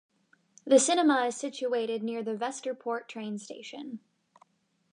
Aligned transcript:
The 0.65 0.79
cinema 0.79 1.25
is 1.25 1.35
situated 1.35 2.01
near 2.01 2.23
the 2.23 2.33
Vesterport 2.33 3.07
train 3.07 3.37
station. 3.37 3.99